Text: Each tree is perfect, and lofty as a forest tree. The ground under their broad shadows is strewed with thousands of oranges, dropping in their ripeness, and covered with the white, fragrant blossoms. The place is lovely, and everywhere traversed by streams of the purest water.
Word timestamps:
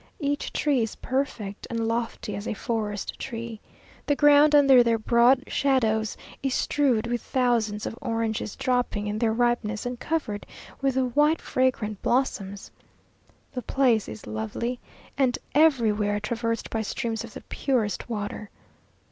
Each 0.19 0.51
tree 0.51 0.81
is 0.81 0.95
perfect, 0.95 1.67
and 1.69 1.87
lofty 1.87 2.35
as 2.35 2.47
a 2.47 2.55
forest 2.55 3.19
tree. 3.19 3.61
The 4.07 4.15
ground 4.15 4.55
under 4.55 4.81
their 4.81 4.97
broad 4.97 5.43
shadows 5.45 6.17
is 6.41 6.55
strewed 6.55 7.05
with 7.05 7.21
thousands 7.21 7.85
of 7.85 7.95
oranges, 8.01 8.55
dropping 8.55 9.05
in 9.05 9.19
their 9.19 9.31
ripeness, 9.31 9.85
and 9.85 9.99
covered 9.99 10.47
with 10.81 10.95
the 10.95 11.05
white, 11.05 11.39
fragrant 11.39 12.01
blossoms. 12.01 12.71
The 13.53 13.61
place 13.61 14.09
is 14.09 14.25
lovely, 14.25 14.79
and 15.19 15.37
everywhere 15.53 16.19
traversed 16.19 16.71
by 16.71 16.81
streams 16.81 17.23
of 17.23 17.35
the 17.35 17.41
purest 17.41 18.09
water. 18.09 18.49